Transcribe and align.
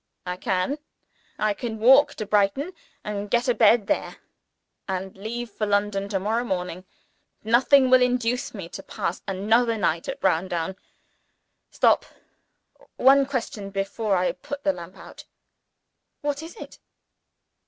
"I 0.25 0.35
can! 0.35 0.79
I 1.37 1.53
can 1.53 1.77
walk 1.77 2.15
to 2.15 2.25
Brighton, 2.25 2.73
and 3.03 3.29
get 3.29 3.47
a 3.47 3.53
bed 3.53 3.85
there, 3.85 4.15
and 4.87 5.15
leave 5.15 5.51
for 5.51 5.67
London 5.67 6.09
to 6.09 6.19
morrow 6.19 6.43
morning. 6.43 6.85
Nothing 7.43 7.91
will 7.91 8.01
induce 8.01 8.51
me 8.55 8.67
to 8.69 8.81
pass 8.81 9.21
another 9.27 9.77
night 9.77 10.07
at 10.09 10.19
Browndown. 10.19 10.75
Stop! 11.69 12.07
One 12.95 13.27
question 13.27 13.69
before 13.69 14.15
I 14.15 14.31
put 14.31 14.63
the 14.63 14.73
lamp 14.73 14.97
out." 14.97 15.25
"What 16.21 16.41
is 16.41 16.55
it?" 16.55 16.79